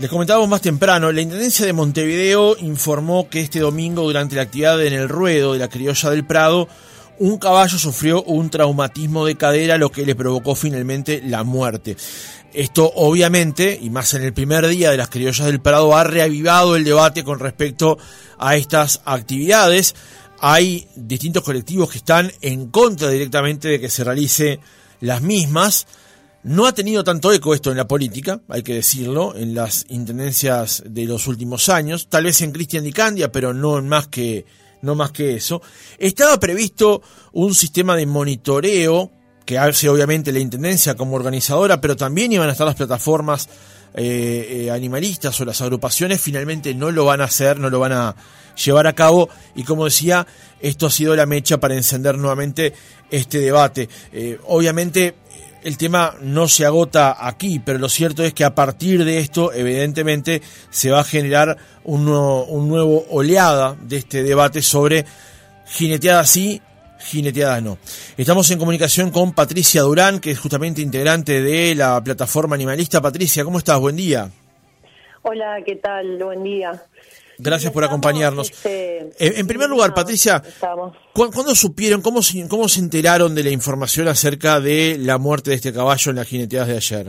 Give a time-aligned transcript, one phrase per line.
[0.00, 4.82] Les comentábamos más temprano, la Intendencia de Montevideo informó que este domingo durante la actividad
[4.82, 6.68] en el ruedo de la criolla del Prado,
[7.18, 11.98] un caballo sufrió un traumatismo de cadera, lo que le provocó finalmente la muerte.
[12.54, 16.76] Esto obviamente, y más en el primer día de las criollas del Prado, ha reavivado
[16.76, 17.98] el debate con respecto
[18.38, 19.94] a estas actividades.
[20.38, 24.60] Hay distintos colectivos que están en contra directamente de que se realice
[25.00, 25.86] las mismas.
[26.42, 30.82] No ha tenido tanto eco esto en la política, hay que decirlo, en las intendencias
[30.86, 34.46] de los últimos años, tal vez en Cristian Di Candia, pero no más que
[34.82, 35.60] no más que eso.
[35.98, 37.02] Estaba previsto
[37.32, 39.10] un sistema de monitoreo
[39.44, 43.48] que hace obviamente la intendencia como organizadora, pero también iban a estar las plataformas
[43.92, 47.92] eh, eh, animalistas o las agrupaciones, finalmente no lo van a hacer, no lo van
[47.92, 48.16] a
[48.64, 50.26] llevar a cabo y como decía,
[50.60, 52.72] esto ha sido la mecha para encender nuevamente
[53.10, 53.88] este debate.
[54.12, 55.14] Eh, obviamente
[55.62, 59.52] el tema no se agota aquí, pero lo cierto es que a partir de esto,
[59.52, 65.04] evidentemente, se va a generar un nuevo, un nuevo oleada de este debate sobre
[65.66, 66.60] jineteada sí,
[66.98, 67.78] jineteada no.
[68.16, 73.00] Estamos en comunicación con Patricia Durán, que es justamente integrante de la plataforma animalista.
[73.00, 73.78] Patricia, ¿cómo estás?
[73.78, 74.30] Buen día.
[75.22, 76.22] Hola, ¿qué tal?
[76.22, 76.82] Buen día.
[77.40, 78.50] Gracias por acompañarnos.
[78.50, 80.42] Este, en primer lugar, Patricia,
[81.12, 85.56] ¿cuándo supieron, cómo se, cómo se enteraron de la información acerca de la muerte de
[85.56, 87.06] este caballo en las jineteadas de ayer?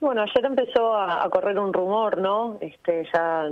[0.00, 2.58] Bueno, ayer empezó a, correr un rumor, ¿no?
[2.60, 3.48] Este, ya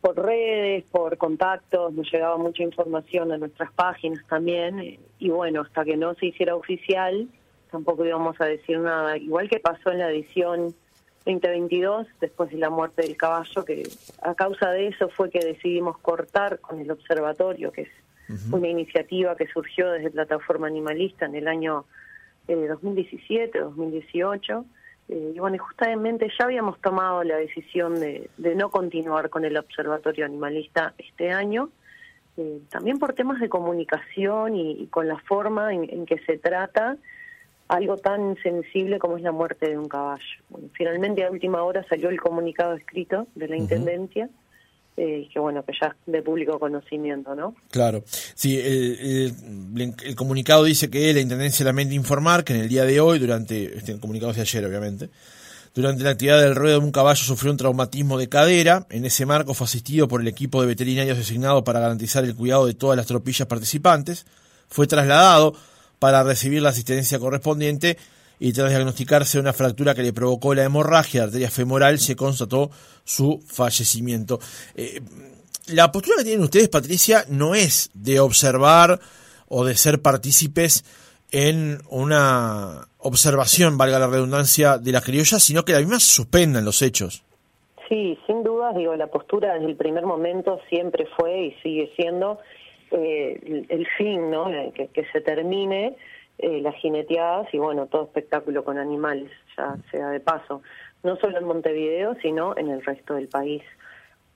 [0.00, 5.84] por redes, por contactos, nos llegaba mucha información a nuestras páginas también, y bueno, hasta
[5.84, 7.28] que no se hiciera oficial,
[7.70, 9.16] tampoco íbamos a decir nada.
[9.16, 10.74] Igual que pasó en la edición
[11.24, 13.88] 2022, después de la muerte del caballo, que
[14.22, 17.88] a causa de eso fue que decidimos cortar con el observatorio, que es
[18.52, 21.84] una iniciativa que surgió desde Plataforma Animalista en el año
[22.48, 24.64] eh, 2017, 2018.
[25.08, 30.26] Eh, y bueno, justamente ya habíamos tomado la decisión de, no continuar con el observatorio
[30.26, 31.70] animalista este año,
[32.36, 36.96] eh, también por temas de comunicación y, con la forma en que se trata
[37.74, 40.22] algo tan sensible como es la muerte de un caballo.
[40.72, 44.28] finalmente a última hora salió el comunicado escrito de la Intendencia.
[44.96, 47.56] Eh, que bueno, que ya es de público conocimiento, ¿no?
[47.72, 49.34] Claro, sí, el,
[50.04, 53.76] el, comunicado dice que la Intendencia lamenta informar que en el día de hoy, durante,
[53.76, 55.10] este comunicado de ayer obviamente,
[55.74, 59.26] durante la actividad del ruedo de un caballo sufrió un traumatismo de cadera, en ese
[59.26, 62.96] marco fue asistido por el equipo de veterinarios designado para garantizar el cuidado de todas
[62.96, 64.26] las tropillas participantes,
[64.68, 65.56] fue trasladado
[65.98, 67.96] para recibir la asistencia correspondiente
[68.38, 72.70] y tras diagnosticarse una fractura que le provocó la hemorragia de arteria femoral, se constató
[73.04, 74.40] su fallecimiento.
[74.74, 75.00] Eh,
[75.68, 79.00] la postura que tienen ustedes, Patricia, no es de observar
[79.48, 80.84] o de ser partícipes
[81.30, 86.82] en una observación, valga la redundancia, de la criolla, sino que la misma suspendan los
[86.82, 87.24] hechos.
[87.88, 92.38] Sí, sin duda, digo, la postura desde el primer momento siempre fue y sigue siendo
[92.94, 94.50] eh, el fin, ¿no?
[94.50, 95.96] Eh, que, se termine
[96.38, 100.62] eh, las jineteadas y bueno, todo espectáculo con animales, ya sea de paso,
[101.02, 103.62] no solo en Montevideo, sino en el resto del país.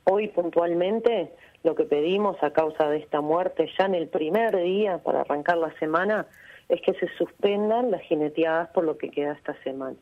[0.04, 1.30] Hoy puntualmente
[1.62, 5.58] lo que pedimos a causa de esta muerte, ya en el primer día para arrancar
[5.58, 6.26] la semana,
[6.68, 9.96] es que se suspendan las jineteadas por lo que queda esta semana.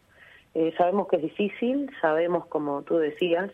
[0.55, 3.51] Eh, sabemos que es difícil, sabemos, como tú decías,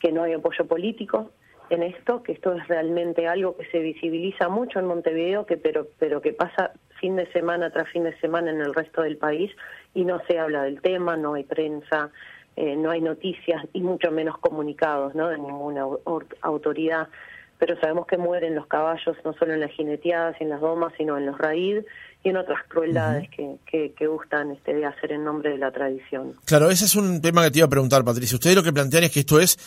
[0.00, 1.30] que no hay apoyo político,
[1.70, 5.86] en esto, que esto es realmente algo que se visibiliza mucho en Montevideo, que pero,
[5.98, 9.50] pero que pasa fin de semana tras fin de semana en el resto del país
[9.94, 12.10] y no se habla del tema, no hay prensa,
[12.56, 15.28] eh, no hay noticias y mucho menos comunicados ¿no?
[15.28, 15.84] de ninguna
[16.42, 17.08] autoridad.
[17.58, 20.92] Pero sabemos que mueren los caballos no solo en las jineteadas y en las domas,
[20.96, 21.84] sino en los raíz
[22.24, 25.70] y en otras crueldades que, que, que, gustan este, de hacer en nombre de la
[25.70, 26.36] tradición.
[26.46, 28.34] Claro, ese es un tema que te iba a preguntar, Patricia.
[28.34, 29.58] Ustedes lo que plantean es que esto es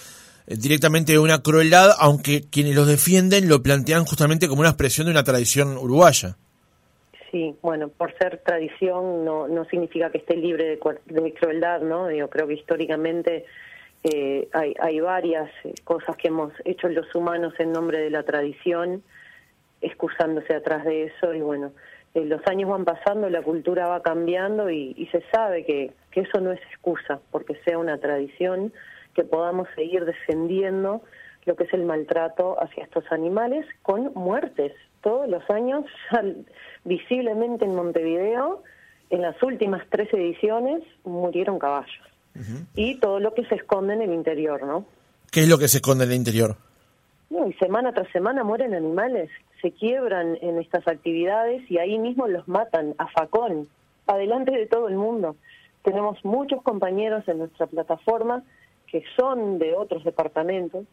[0.47, 5.23] directamente una crueldad, aunque quienes los defienden lo plantean justamente como una expresión de una
[5.23, 6.35] tradición uruguaya.
[7.31, 12.11] Sí, bueno, por ser tradición no, no significa que esté libre de, de crueldad, ¿no?
[12.11, 13.45] Yo creo que históricamente
[14.03, 18.23] eh, hay, hay varias eh, cosas que hemos hecho los humanos en nombre de la
[18.23, 19.01] tradición,
[19.81, 21.71] excusándose atrás de eso y bueno,
[22.13, 26.39] los años van pasando, la cultura va cambiando y, y se sabe que, que eso
[26.39, 28.71] no es excusa porque sea una tradición
[29.13, 31.01] que podamos seguir defendiendo
[31.45, 34.73] lo que es el maltrato hacia estos animales con muertes.
[35.01, 35.85] Todos los años,
[36.85, 38.63] visiblemente en Montevideo,
[39.09, 42.01] en las últimas tres ediciones, murieron caballos.
[42.73, 44.85] Y todo lo que se esconde en el interior, ¿no?
[45.31, 46.55] ¿Qué es lo que se esconde en el interior?
[47.29, 49.29] No, y semana tras semana mueren animales,
[49.61, 53.67] se quiebran en estas actividades y ahí mismo los matan a facón,
[54.07, 55.35] adelante de todo el mundo.
[55.83, 58.43] Tenemos muchos compañeros en nuestra plataforma
[58.93, 60.85] que son de otros departamentos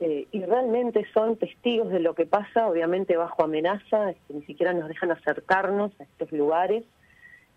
[0.00, 4.74] eh, y realmente son testigos de lo que pasa, obviamente bajo amenaza, que ni siquiera
[4.74, 6.84] nos dejan acercarnos a estos lugares,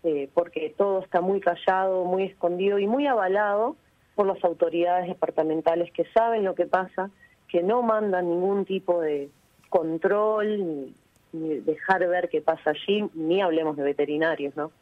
[0.02, 3.76] eh, porque todo está muy callado, muy escondido y muy avalado
[4.14, 7.10] por las autoridades departamentales que saben lo que pasa,
[7.48, 9.28] que no mandan ningún tipo de
[9.68, 10.94] control
[11.32, 14.72] ni, dejar ver qué pasa allí, ni hablemos de veterinarios, ¿no?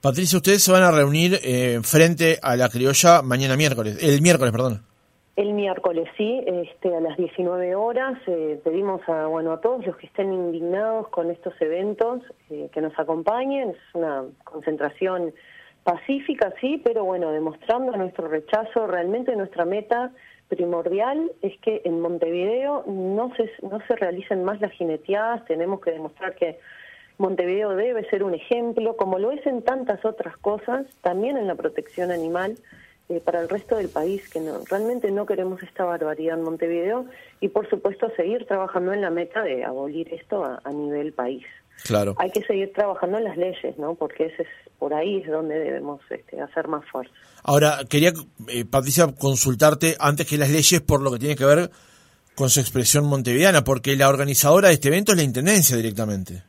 [0.00, 4.52] Patricia, ustedes se van a reunir eh, frente a la criolla mañana miércoles, el miércoles,
[4.52, 4.82] perdón.
[5.38, 9.96] El miércoles, sí, este, a las 19 horas eh, pedimos a, bueno, a todos los
[9.96, 13.70] que estén indignados con estos eventos eh, que nos acompañen.
[13.70, 15.32] Es una concentración
[15.84, 18.88] pacífica, sí, pero bueno, demostrando nuestro rechazo.
[18.88, 20.10] Realmente nuestra meta
[20.48, 25.44] primordial es que en Montevideo no se, no se realicen más las jineteadas.
[25.44, 26.58] Tenemos que demostrar que
[27.18, 31.56] Montevideo debe ser un ejemplo, como lo es en tantas otras cosas, también en la
[31.56, 32.56] protección animal
[33.08, 37.06] eh, para el resto del país, que no, realmente no queremos esta barbaridad en Montevideo
[37.40, 41.44] y por supuesto seguir trabajando en la meta de abolir esto a, nivel país.
[41.84, 42.14] Claro.
[42.18, 43.94] Hay que seguir trabajando en las leyes, ¿no?
[43.94, 44.48] Porque ese es
[44.78, 47.12] por ahí es donde debemos este, hacer más fuerza.
[47.42, 48.12] Ahora, quería,
[48.48, 51.70] eh, Patricia, consultarte antes que las leyes por lo que tiene que ver
[52.36, 56.42] con su expresión montevideana, porque la organizadora de este evento es la Intendencia directamente.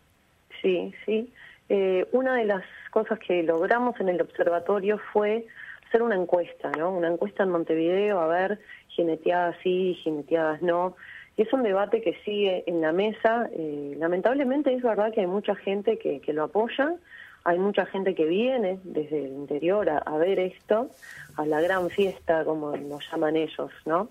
[0.62, 1.32] Sí, sí.
[1.70, 5.46] Eh, una de las cosas que logramos en el observatorio fue
[5.88, 6.92] hacer una encuesta, ¿no?
[6.92, 8.60] Una encuesta en Montevideo, a ver,
[8.90, 10.96] jineteadas sí, jineteadas no.
[11.38, 13.50] Y es un debate que sigue en la mesa.
[13.54, 16.96] Eh, lamentablemente es verdad que hay mucha gente que, que, lo apoya,
[17.44, 20.90] hay mucha gente que viene desde el interior a, ver esto,
[21.38, 24.10] a la gran fiesta, como lo llaman ellos, ¿no?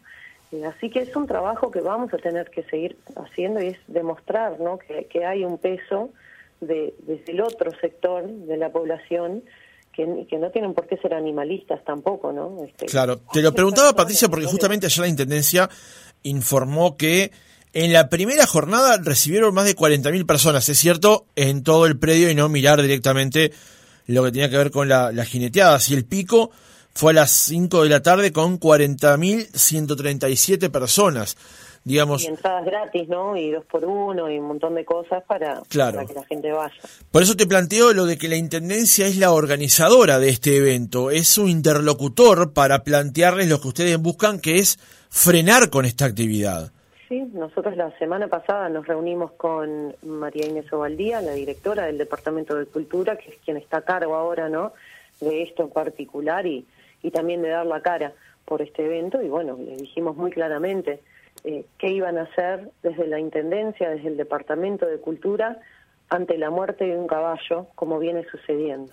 [0.53, 3.79] Eh, así que es un trabajo que vamos a tener que seguir haciendo y es
[3.89, 4.79] demostrar, ¿no?
[4.79, 6.11] Que, que hay un peso
[6.61, 9.43] de, desde el otro sector de la población
[9.93, 10.07] que,
[10.39, 12.63] no tienen por qué ser animalistas tampoco, ¿no?
[12.65, 15.69] Este, claro, te lo preguntaba Patricia porque justamente ayer la Intendencia
[16.23, 17.33] informó que
[17.73, 22.31] en la primera jornada recibieron más de 40.000 personas, es cierto, en todo el predio
[22.31, 23.51] y no mirar directamente
[24.07, 25.81] lo que tenía que ver con la, la jineteada.
[25.81, 26.53] Si el pico
[26.95, 31.37] fue a las 5 de la tarde con 40.137 personas
[31.89, 32.23] digamos...
[32.23, 33.35] Y entradas gratis, ¿no?
[33.35, 36.75] Y dos por uno y un montón de cosas para, que la gente vaya.
[37.11, 41.11] Por eso te planteo lo de que la Intendencia es la organizadora de este evento,
[41.11, 46.73] es un interlocutor para plantearles lo que ustedes buscan, que es frenar con esta actividad.
[47.09, 52.55] Sí, nosotros la semana pasada nos reunimos con María Inés Ovaldía, la directora del Departamento
[52.55, 54.75] de Cultura, que es quien está a cargo ahora, ¿no?
[55.23, 56.67] De esto en particular y,
[57.03, 58.13] y también de dar la cara
[58.49, 61.01] por este evento y bueno, le dijimos muy claramente,
[61.45, 65.59] eh, qué iban a hacer desde la Intendencia, desde el Departamento de Cultura,
[66.09, 68.93] ante la muerte de un caballo, como viene sucediendo.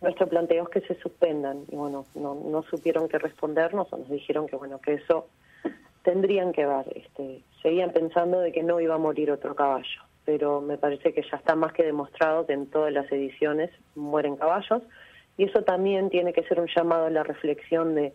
[0.00, 4.46] Nuestro planteo es que se suspendan y bueno, no, supieron qué respondernos o nos dijeron
[4.46, 5.28] que bueno, que eso
[6.02, 6.86] tendrían que ver.
[6.94, 11.22] Este, seguían pensando de que no iba a morir otro caballo, pero me parece que
[11.22, 14.82] ya está más que demostrado que en todas las ediciones mueren caballos
[15.38, 18.12] y eso también tiene que ser un llamado a la reflexión de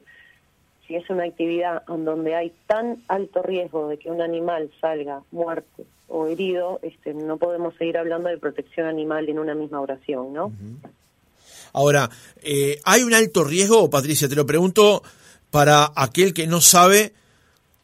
[0.87, 5.21] si es una actividad en donde hay tan alto riesgo de que un animal salga
[5.31, 10.33] muerto o herido, este, no podemos seguir hablando de protección animal en una misma oración,
[10.33, 10.51] ¿no?
[11.73, 12.09] Ahora,
[12.41, 14.27] eh, ¿hay un alto riesgo, Patricia?
[14.27, 15.03] Te lo pregunto
[15.51, 17.13] para aquel que no sabe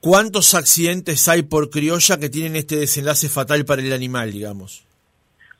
[0.01, 4.87] cuántos accidentes hay por criolla que tienen este desenlace fatal para el animal, digamos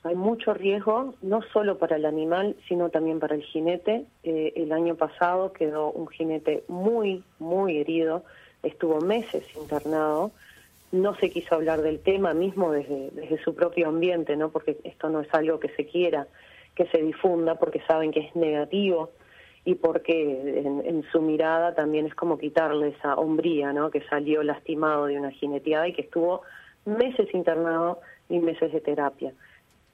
[0.08, 4.06] hay mucho riesgo, no solo para el animal, sino también para el jinete.
[4.24, 8.24] Eh, el año pasado quedó un jinete muy, muy herido,
[8.64, 10.32] estuvo meses internado,
[10.92, 13.12] no se quiso hablar del tema mismo desde,
[13.44, 14.50] su propio ambiente, ¿no?
[14.50, 16.28] porque esto no es algo que se quiera
[16.76, 19.10] que se difunda, porque saben que es negativo
[19.66, 23.90] y porque en, en, su mirada también es como quitarle esa hombría, ¿no?
[23.90, 26.44] que salió lastimado de una jineteada y que estuvo
[26.86, 28.00] meses internado
[28.30, 29.34] y meses de terapia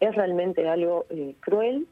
[0.03, 1.87] es realmente algo eh, cruel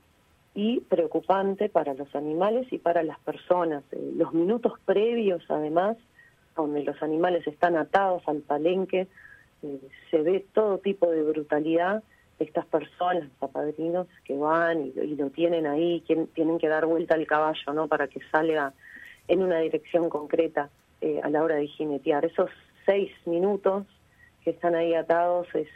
[0.53, 3.83] y preocupante para los animales y para las personas.
[3.93, 5.95] Eh, los minutos previos, además,
[6.55, 9.07] donde los animales están atados al palenque,
[9.63, 12.03] eh, se ve todo tipo de brutalidad
[12.37, 16.03] estas personas, papadrinos, que van y, lo tienen ahí,
[16.33, 17.87] tienen que dar vuelta al caballo, ¿no?
[17.87, 18.73] Para que salga
[19.27, 20.69] en una dirección concreta
[21.23, 22.25] a la hora de jinetear.
[22.25, 22.49] Esos
[22.83, 23.85] seis minutos
[24.43, 25.67] que están ahí atados es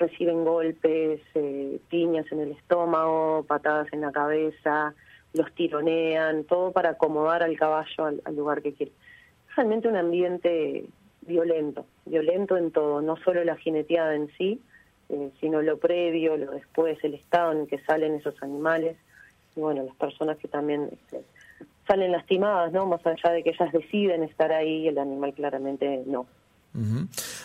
[0.00, 4.94] reciben golpes, eh, piñas en el estómago, patadas en la cabeza,
[5.34, 8.92] los tironean, todo para acomodar al caballo al, lugar que quiere.
[9.54, 10.86] Realmente un ambiente
[11.20, 14.60] violento, violento en todo, no solo la jineteada en sí,
[15.10, 18.96] eh, sino lo previo, lo después, el estado en que salen esos animales,
[19.54, 21.22] y bueno, las personas que también este,
[21.86, 22.86] salen lastimadas, ¿no?
[22.86, 26.26] Más allá de que ellas deciden estar ahí, el animal claramente no.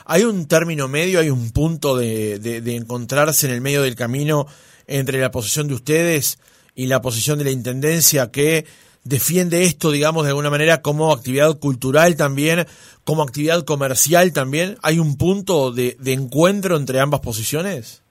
[0.06, 2.36] ¿Hay un término medio, hay un punto de,
[2.76, 4.46] encontrarse en el medio del camino
[4.88, 6.40] entre la posición de ustedes
[6.76, 8.66] y la posición de la Intendencia que
[9.04, 12.66] defiende esto, digamos, de alguna manera como actividad cultural también,
[13.04, 14.78] como actividad comercial también?
[14.84, 18.04] ¿Hay un punto de, de encuentro entre ambas posiciones?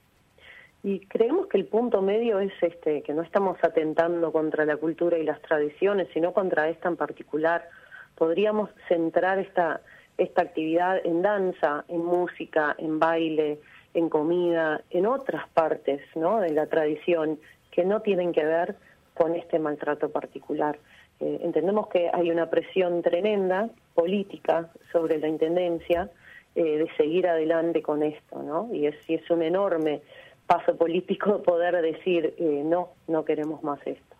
[0.82, 5.16] Y creemos que el punto medio es este, que no estamos atentando contra la cultura
[5.16, 7.68] y las tradiciones, sino contra esta en particular.
[8.16, 9.80] Podríamos centrar esta,
[10.18, 13.58] esta actividad en danza, en música, en baile,
[13.94, 16.40] en comida, en otras partes ¿no?
[16.40, 17.38] de la tradición
[17.70, 18.76] que no tienen que ver
[19.14, 20.78] con este maltrato particular.
[21.20, 26.10] Eh, entendemos que hay una presión tremenda política sobre la Intendencia
[26.56, 28.68] eh, de seguir adelante con esto, ¿no?
[28.72, 28.96] Y es,
[29.30, 30.02] un enorme
[30.46, 34.13] paso político poder decir, eh, no, no queremos más esto.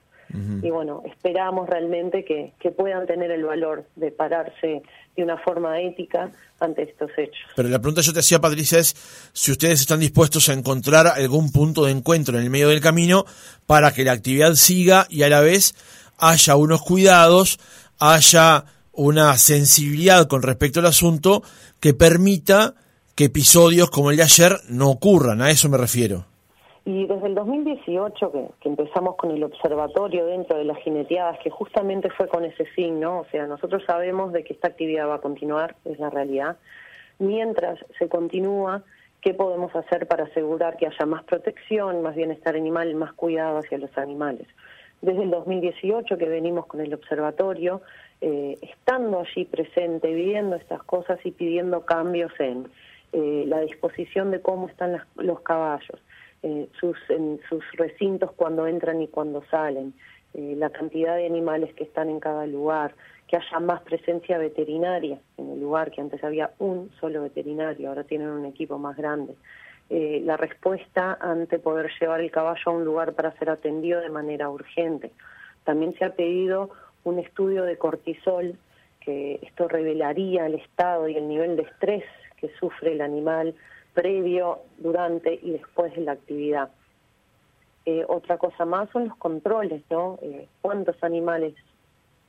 [0.62, 4.82] Y bueno, esperamos realmente que, que, puedan tener el valor de pararse
[5.16, 7.40] de una forma ética ante estos hechos.
[7.54, 8.96] Pero la pregunta yo te hacía, Patricia, es
[9.32, 13.24] si ustedes están dispuestos a encontrar algún punto de encuentro en el medio del camino
[13.66, 15.74] para que la actividad siga y a la vez
[16.18, 17.60] haya unos cuidados,
[18.00, 21.42] haya una sensibilidad con respecto al asunto
[21.80, 22.74] que permita
[23.14, 26.26] que episodios como el de ayer no ocurran, a eso me refiero.
[26.86, 31.48] Y desde el 2018 que, que, empezamos con el observatorio dentro de las jineteadas, que
[31.48, 33.20] justamente fue con ese fin, ¿no?
[33.20, 36.58] O sea, nosotros sabemos de que esta actividad va a continuar, es la realidad.
[37.18, 38.82] Mientras se continúa,
[39.22, 43.78] ¿qué podemos hacer para asegurar que haya más protección, más bienestar animal, más cuidado hacia
[43.78, 44.46] los animales?
[45.00, 47.80] Desde el 2018 que venimos con el observatorio,
[48.20, 52.68] eh, estando allí presente, viendo estas cosas y pidiendo cambios en
[53.12, 56.00] eh, la disposición de cómo están los caballos,
[56.46, 59.94] eh, sus, en sus recintos cuando entran y cuando salen,
[60.34, 62.94] eh, la cantidad de animales que están en cada lugar,
[63.26, 68.04] que haya más presencia veterinaria en el lugar, que antes había un solo veterinario, ahora
[68.04, 69.34] tienen un equipo más grande.
[69.88, 74.50] la respuesta ante poder llevar el caballo a un lugar para ser atendido de manera
[74.50, 75.12] urgente.
[75.64, 76.70] También se ha pedido
[77.04, 78.58] un estudio de cortisol,
[79.00, 82.04] que esto revelaría el estado y el nivel de estrés
[82.36, 83.54] que sufre el animal
[83.94, 86.70] previo, durante y después de la actividad.
[87.86, 90.18] Eh, otra cosa más son los controles, ¿no?
[90.22, 91.54] Eh, ¿Cuántos animales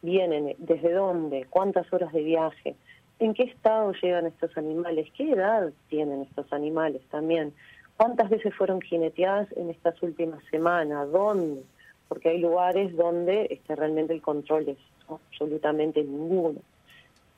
[0.01, 0.55] vienen?
[0.59, 1.45] ¿Desde dónde?
[1.49, 2.75] ¿Cuántas horas de viaje?
[3.19, 5.07] ¿En qué estado llegan estos animales?
[5.15, 7.53] ¿Qué edad tienen estos animales también?
[7.97, 11.09] ¿Cuántas veces fueron jineteadas en estas últimas semanas?
[11.11, 11.63] ¿Dónde?
[12.09, 16.59] Porque hay lugares donde este, realmente el control es absolutamente ninguno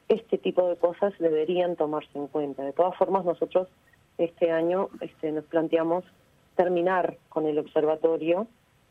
[0.10, 2.64] este tipo de cosas deberían tomarse en cuenta.
[2.64, 3.68] De todas formas, nosotros
[4.18, 6.04] este año este, nos planteamos
[6.56, 8.48] terminar con el observatorio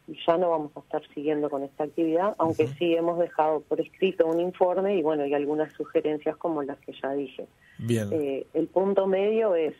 [0.09, 3.81] y ya no vamos a estar siguiendo con esta actividad, aunque sí hemos dejado por
[3.81, 7.47] escrito un informe y bueno, y algunas sugerencias como las que ya dije.
[7.79, 8.09] Bien.
[8.13, 9.75] Eh, el punto medio es,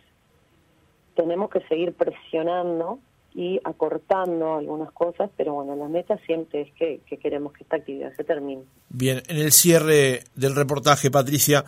[1.15, 2.99] tenemos que seguir presionando
[3.35, 8.13] y acortando algunas cosas, pero bueno, la meta siempre es que, queremos que esta actividad
[8.17, 8.63] se termine.
[8.89, 11.65] Bien, en el cierre del reportaje, Patricia,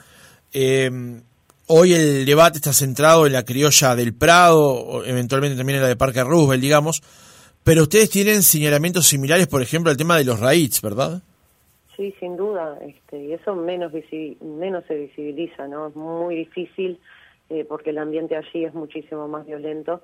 [0.53, 0.91] eh,
[1.69, 5.97] hoy el debate está centrado en la criolla del Prado, eventualmente también en la de
[5.97, 7.03] Parque Roosevelt, digamos,
[7.65, 11.23] pero ustedes tienen señalamientos similares, por ejemplo, al tema de los raíz, ¿verdad?
[11.97, 15.89] Sí, sin duda, este, y eso menos, se visibiliza, ¿no?
[15.89, 16.99] Es muy difícil
[17.51, 20.03] eh, porque el ambiente allí es muchísimo más violento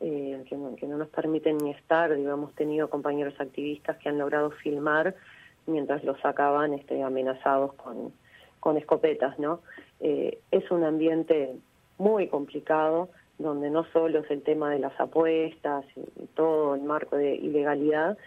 [0.00, 2.14] eh, que, no, que, no, nos permiten ni estar.
[2.16, 5.14] Digo, hemos tenido compañeros activistas que han logrado filmar
[5.66, 8.12] mientras los sacaban este, amenazados con,
[8.58, 9.60] con escopetas, ¿no?
[10.06, 11.56] Eh, es un ambiente
[11.96, 13.08] muy complicado
[13.38, 18.18] donde no solo es el tema de las apuestas y, todo el marco de ilegalidad,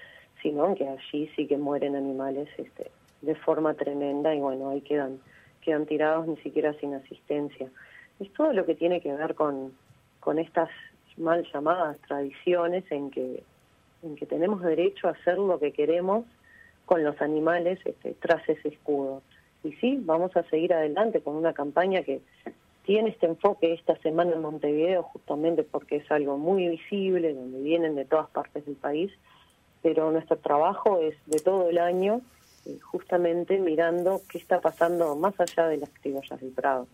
[0.41, 2.89] sino que allí sí que mueren animales este,
[3.21, 5.19] de forma tremenda y bueno, ahí quedan,
[5.61, 7.69] quedan tirados ni siquiera sin asistencia.
[8.19, 9.71] Es todo lo que tiene que ver con,
[10.19, 10.69] con estas
[11.15, 13.43] mal llamadas tradiciones en que,
[14.01, 16.25] en que tenemos derecho a hacer lo que queremos
[16.87, 19.21] con los animales este, tras ese escudo.
[19.67, 22.21] Y sí, vamos a seguir adelante con una campaña que
[22.85, 27.95] tiene este enfoque esta semana en Montevideo justamente porque es algo muy visible, donde vienen
[27.95, 29.11] de todas partes del país,
[29.83, 32.21] pero nuestro trabajo es de todo el año
[32.65, 36.87] eh, justamente mirando qué está pasando más allá de las criollas del Prado.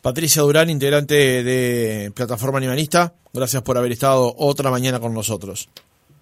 [0.00, 5.68] Patricia Durán, integrante de Plataforma Animalista, gracias por haber estado otra mañana con nosotros.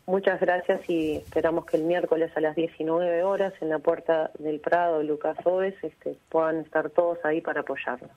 [0.06, 4.60] Muchas gracias y esperamos que el miércoles a las 19 horas en la puerta del
[4.60, 8.10] Prado, Lucas Oves, este, puedan estar todos ahí para apoyarnos.